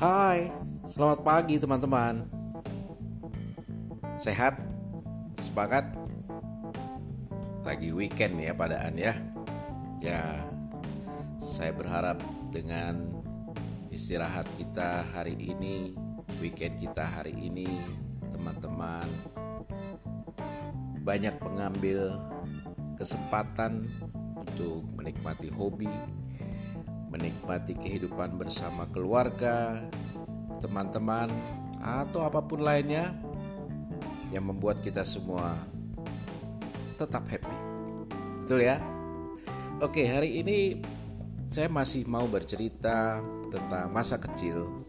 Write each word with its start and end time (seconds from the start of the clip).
Hai, 0.00 0.48
selamat 0.88 1.20
pagi 1.20 1.60
teman-teman. 1.60 2.24
Sehat? 4.16 4.56
Semangat? 5.36 5.92
Lagi 7.68 7.92
weekend 7.92 8.40
ya 8.40 8.56
padaan 8.56 8.96
ya. 8.96 9.12
Ya, 10.00 10.48
saya 11.36 11.76
berharap 11.76 12.16
dengan 12.48 13.12
istirahat 13.92 14.48
kita 14.56 15.04
hari 15.12 15.36
ini, 15.36 15.92
weekend 16.40 16.80
kita 16.80 17.04
hari 17.04 17.36
ini, 17.36 17.84
teman-teman 18.32 19.04
banyak 21.04 21.36
mengambil 21.44 22.16
kesempatan 22.96 23.84
untuk 24.32 24.80
menikmati 24.96 25.52
hobi, 25.52 25.92
menikmati 27.10 27.74
kehidupan 27.74 28.38
bersama 28.38 28.86
keluarga, 28.88 29.82
teman-teman, 30.62 31.28
atau 31.82 32.22
apa 32.22 32.38
pun 32.40 32.62
lainnya 32.62 33.10
yang 34.30 34.46
membuat 34.46 34.78
kita 34.78 35.02
semua 35.02 35.58
tetap 36.94 37.26
happy. 37.26 37.58
Betul 38.46 38.62
ya? 38.62 38.78
Oke, 39.82 40.06
hari 40.06 40.38
ini 40.38 40.78
saya 41.50 41.66
masih 41.66 42.06
mau 42.06 42.30
bercerita 42.30 43.18
tentang 43.50 43.90
masa 43.90 44.22
kecil 44.22 44.86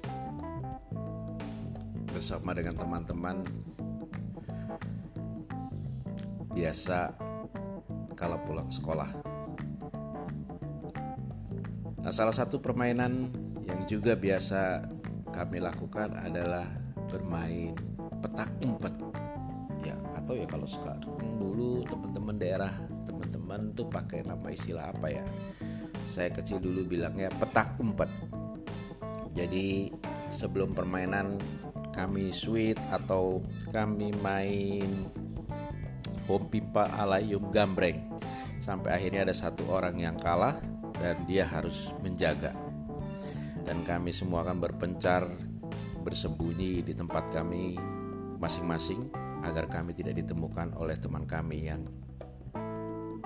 bersama 2.12 2.54
dengan 2.54 2.78
teman-teman 2.78 3.42
biasa 6.54 7.16
kalau 8.14 8.38
pulang 8.46 8.70
sekolah. 8.70 9.31
Nah, 12.02 12.10
salah 12.10 12.34
satu 12.34 12.58
permainan 12.58 13.30
yang 13.70 13.82
juga 13.86 14.18
biasa 14.18 14.90
kami 15.30 15.62
lakukan 15.62 16.18
adalah 16.18 16.66
bermain 17.14 17.78
petak 18.22 18.50
umpet. 18.66 18.94
Ya, 19.86 19.94
atau 20.18 20.34
ya 20.34 20.50
kalau 20.50 20.66
sekarang 20.66 21.06
dulu 21.38 21.86
teman-teman 21.86 22.36
daerah, 22.42 22.74
teman-teman 23.06 23.74
tuh 23.78 23.86
pakai 23.86 24.26
nama 24.26 24.50
istilah 24.50 24.90
apa 24.90 25.14
ya? 25.14 25.26
Saya 26.06 26.34
kecil 26.34 26.58
dulu 26.58 26.90
bilangnya 26.90 27.30
petak 27.38 27.78
umpet. 27.78 28.10
Jadi 29.38 29.94
sebelum 30.34 30.74
permainan 30.74 31.38
kami 31.94 32.34
sweet 32.34 32.82
atau 32.90 33.46
kami 33.70 34.10
main 34.26 35.06
bom 36.26 36.42
pipa 36.48 36.88
alayum 36.98 37.52
gambreng 37.52 38.00
sampai 38.64 38.96
akhirnya 38.96 39.28
ada 39.28 39.36
satu 39.36 39.68
orang 39.68 40.00
yang 40.00 40.16
kalah 40.16 40.56
dan 41.02 41.26
dia 41.26 41.50
harus 41.50 41.98
menjaga. 42.06 42.54
Dan 43.66 43.82
kami 43.82 44.14
semua 44.14 44.46
akan 44.46 44.62
berpencar 44.62 45.26
bersembunyi 46.06 46.86
di 46.86 46.94
tempat 46.94 47.34
kami 47.34 47.78
masing-masing 48.38 49.10
agar 49.42 49.66
kami 49.70 49.98
tidak 49.98 50.22
ditemukan 50.22 50.78
oleh 50.78 50.98
teman 50.98 51.26
kami 51.26 51.70
yang 51.70 51.82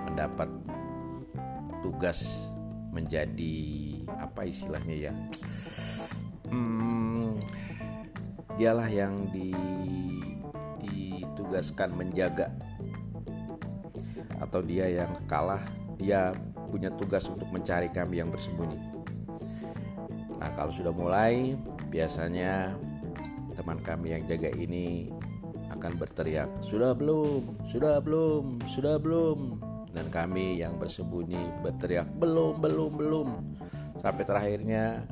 mendapat 0.00 0.48
tugas 1.84 2.48
menjadi 2.92 3.56
apa 4.16 4.48
istilahnya 4.48 4.96
ya 5.08 5.12
hmm, 6.48 7.36
dialah 8.56 8.88
yang 8.88 9.28
di, 9.28 9.52
ditugaskan 10.80 11.92
menjaga 11.92 12.48
atau 14.40 14.60
dia 14.64 14.88
yang 14.88 15.12
kalah 15.28 15.60
dia 16.00 16.32
punya 16.68 16.90
tugas 16.92 17.26
untuk 17.30 17.48
mencari 17.48 17.88
kami 17.88 18.20
yang 18.20 18.28
bersembunyi. 18.28 18.78
Nah, 20.36 20.50
kalau 20.52 20.68
sudah 20.70 20.92
mulai, 20.92 21.56
biasanya 21.88 22.76
teman 23.56 23.80
kami 23.80 24.12
yang 24.12 24.22
jaga 24.28 24.52
ini 24.52 25.08
akan 25.72 25.96
berteriak, 25.96 26.50
"Sudah 26.60 26.92
belum? 26.92 27.66
Sudah 27.66 27.98
belum? 27.98 28.60
Sudah 28.68 29.00
belum?" 29.00 29.58
Dan 29.96 30.12
kami 30.12 30.60
yang 30.60 30.76
bersembunyi 30.76 31.64
berteriak, 31.64 32.06
"Belum, 32.20 32.60
belum, 32.60 32.92
belum." 33.00 33.28
Sampai 34.04 34.28
terakhirnya 34.28 35.08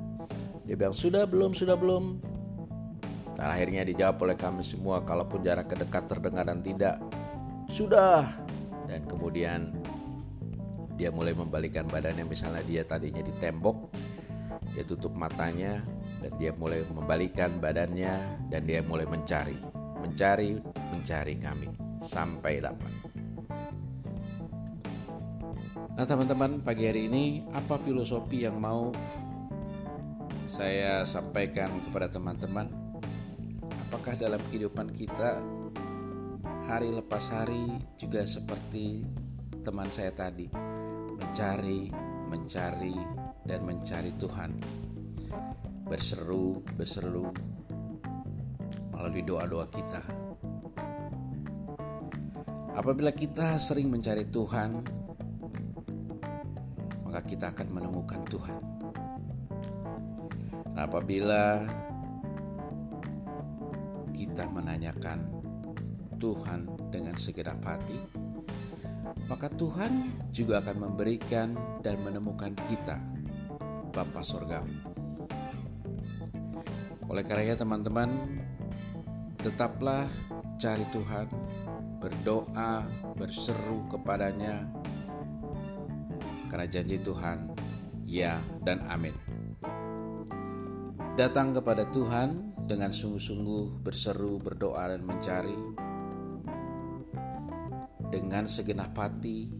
dia 0.68 0.76
bilang, 0.76 0.94
"Sudah 0.94 1.24
belum? 1.24 1.56
Sudah 1.56 1.74
belum?" 1.74 2.20
Dan 3.34 3.46
akhirnya 3.50 3.82
dijawab 3.82 4.22
oleh 4.22 4.36
kami 4.38 4.62
semua, 4.62 5.02
kalaupun 5.02 5.42
jarak 5.42 5.72
dekat 5.72 6.06
terdengar 6.06 6.46
dan 6.46 6.62
tidak, 6.62 7.00
"Sudah." 7.66 8.28
Dan 8.86 9.08
kemudian 9.08 9.72
dia 10.94 11.10
mulai 11.10 11.34
membalikan 11.34 11.86
badannya. 11.86 12.24
Misalnya 12.26 12.62
dia 12.62 12.82
tadinya 12.86 13.22
di 13.22 13.34
tembok 13.38 13.90
dia 14.74 14.82
tutup 14.82 15.14
matanya 15.14 15.78
dan 16.18 16.34
dia 16.34 16.50
mulai 16.58 16.82
membalikan 16.90 17.62
badannya 17.62 18.42
dan 18.50 18.62
dia 18.66 18.82
mulai 18.82 19.06
mencari. 19.06 19.54
Mencari 20.02 20.58
mencari 20.92 21.34
kami 21.40 21.68
sampai 22.04 22.60
dapat 22.60 22.92
Nah 25.94 26.02
teman-teman 26.02 26.58
pagi 26.58 26.90
hari 26.90 27.06
ini 27.06 27.46
apa 27.54 27.78
filosofi 27.78 28.42
yang 28.42 28.58
mau 28.58 28.90
saya 30.42 31.06
sampaikan 31.06 31.70
kepada 31.86 32.10
teman-teman? 32.10 32.66
Apakah 33.86 34.18
dalam 34.18 34.42
kehidupan 34.50 34.90
kita 34.90 35.38
hari 36.66 36.90
lepas 36.90 37.30
hari 37.30 37.78
juga 37.94 38.26
seperti 38.26 39.06
teman 39.62 39.86
saya 39.94 40.10
tadi 40.10 40.73
mencari, 41.34 41.90
mencari, 42.30 42.94
dan 43.42 43.66
mencari 43.66 44.14
Tuhan. 44.22 44.54
Berseru, 45.82 46.62
berseru 46.78 47.26
melalui 48.94 49.26
doa-doa 49.26 49.66
kita. 49.66 49.98
Apabila 52.78 53.10
kita 53.10 53.58
sering 53.58 53.90
mencari 53.90 54.30
Tuhan, 54.30 54.78
maka 57.02 57.20
kita 57.26 57.50
akan 57.50 57.66
menemukan 57.66 58.22
Tuhan. 58.30 58.58
Apabila 60.78 61.66
kita 64.14 64.46
menanyakan 64.54 65.18
Tuhan 66.14 66.70
dengan 66.94 67.18
segenap 67.18 67.58
hati, 67.66 68.23
maka 69.28 69.48
Tuhan 69.48 70.12
juga 70.34 70.60
akan 70.60 70.76
memberikan 70.88 71.80
dan 71.80 72.00
menemukan 72.00 72.52
kita, 72.68 73.00
Bapa 73.92 74.20
Sorgawi. 74.20 74.76
Oleh 77.08 77.24
karenanya 77.24 77.62
teman-teman, 77.62 78.10
tetaplah 79.38 80.08
cari 80.56 80.88
Tuhan, 80.88 81.28
berdoa, 82.00 82.88
berseru 83.16 83.84
kepadanya, 83.92 84.64
karena 86.48 86.66
janji 86.68 86.96
Tuhan, 87.00 87.52
ya 88.08 88.40
dan 88.64 88.80
amin. 88.88 89.14
Datang 91.14 91.54
kepada 91.54 91.86
Tuhan 91.92 92.56
dengan 92.64 92.90
sungguh-sungguh 92.90 93.84
berseru, 93.84 94.40
berdoa, 94.40 94.90
dan 94.90 95.04
mencari, 95.04 95.54
dengan 98.14 98.46
segenap 98.46 98.94
hati, 98.94 99.50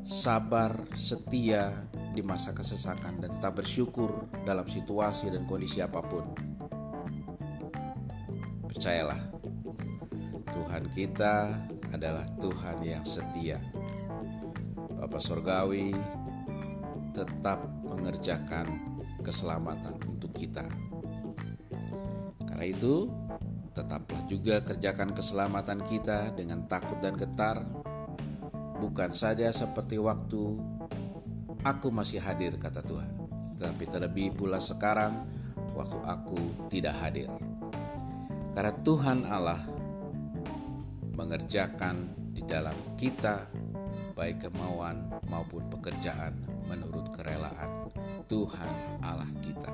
sabar, 0.00 0.88
setia 0.96 1.84
di 2.16 2.24
masa 2.24 2.56
kesesakan 2.56 3.20
dan 3.20 3.28
tetap 3.28 3.60
bersyukur 3.60 4.24
dalam 4.48 4.64
situasi 4.64 5.28
dan 5.28 5.44
kondisi 5.44 5.84
apa 5.84 6.00
pun. 6.00 6.24
Percayalah, 8.64 9.20
Tuhan 10.48 10.84
kita 10.96 11.52
adalah 11.92 12.24
Tuhan 12.40 12.80
yang 12.80 13.04
setia. 13.04 13.60
Bapak 14.96 15.20
Sorgawi 15.20 15.92
tetap 17.12 17.68
mengerjakan 17.84 18.96
keselamatan 19.20 20.00
untuk 20.08 20.32
kita. 20.32 20.64
Karena 22.48 22.64
itu, 22.64 23.12
Tetaplah 23.74 24.22
juga 24.30 24.62
kerjakan 24.62 25.18
keselamatan 25.18 25.82
kita 25.82 26.30
dengan 26.30 26.62
takut 26.70 27.02
dan 27.02 27.18
getar, 27.18 27.58
bukan 28.78 29.10
saja 29.10 29.50
seperti 29.50 29.98
waktu 29.98 30.54
aku 31.66 31.90
masih 31.90 32.22
hadir, 32.22 32.54
kata 32.54 32.86
Tuhan, 32.86 33.10
tetapi 33.58 33.84
terlebih 33.90 34.30
pula 34.38 34.62
sekarang 34.62 35.26
waktu 35.74 35.98
aku 36.06 36.70
tidak 36.70 36.94
hadir. 37.02 37.26
Karena 38.54 38.70
Tuhan 38.86 39.26
Allah 39.26 39.58
mengerjakan 41.18 42.14
di 42.30 42.46
dalam 42.46 42.78
kita 42.94 43.50
baik 44.14 44.46
kemauan 44.46 45.10
maupun 45.26 45.66
pekerjaan 45.66 46.38
menurut 46.70 47.10
kerelaan 47.10 47.90
Tuhan 48.30 49.02
Allah 49.02 49.30
kita. 49.42 49.70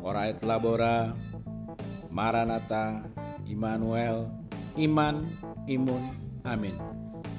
Orait 0.00 0.40
labora 0.40 1.12
Maranatha, 2.10 3.06
Immanuel, 3.46 4.26
Iman, 4.74 5.30
Imun, 5.70 6.14
Amin. 6.42 6.74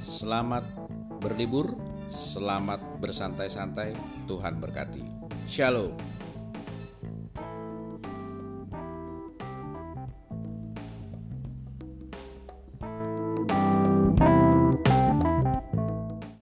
Selamat 0.02 0.64
berlibur, 1.20 1.76
selamat 2.10 2.80
bersantai-santai, 3.04 3.94
Tuhan 4.26 4.64
berkati. 4.64 5.04
Shalom. 5.46 6.11